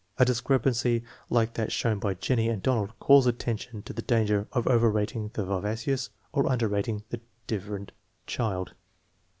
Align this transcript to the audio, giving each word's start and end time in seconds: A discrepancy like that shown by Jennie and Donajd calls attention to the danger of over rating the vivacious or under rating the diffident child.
A 0.17 0.25
discrepancy 0.25 1.03
like 1.29 1.53
that 1.53 1.71
shown 1.71 1.99
by 1.99 2.15
Jennie 2.15 2.49
and 2.49 2.63
Donajd 2.63 2.93
calls 2.99 3.27
attention 3.27 3.83
to 3.83 3.93
the 3.93 4.01
danger 4.01 4.47
of 4.51 4.65
over 4.67 4.89
rating 4.89 5.29
the 5.35 5.45
vivacious 5.45 6.09
or 6.33 6.51
under 6.51 6.67
rating 6.67 7.03
the 7.11 7.21
diffident 7.45 7.91
child. 8.25 8.73